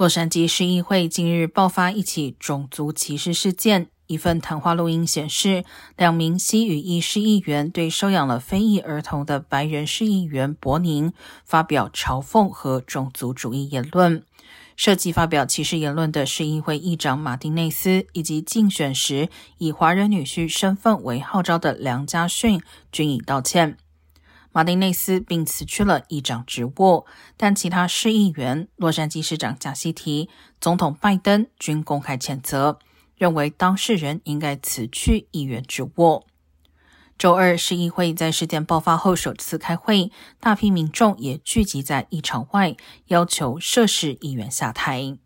[0.00, 3.88] 洛杉矶市议会近日爆发一起种族歧视事件。
[4.06, 5.62] 一份谈话录音显示，
[5.94, 11.12] 两名西语裔市议员对收养了非裔儿童的白人市议员伯宁
[11.44, 14.24] 发表嘲讽和种族主义言论。
[14.74, 19.28] 涉及发表歧视言论的市议会议长马丁内斯，以及竞选时
[19.58, 23.76] 以华人女婿身份为号召的梁家逊，均已道歉。
[24.52, 27.06] 马丁内斯并辞去了议长职务，
[27.36, 30.28] 但其他市议员、洛杉矶市长贾西提、
[30.60, 32.78] 总统拜登均公开谴责，
[33.16, 36.24] 认为当事人应该辞去议员职务。
[37.16, 40.10] 周二，市议会在事件爆发后首次开会，
[40.40, 42.74] 大批民众也聚集在议场外，
[43.06, 45.18] 要求涉事议员下台。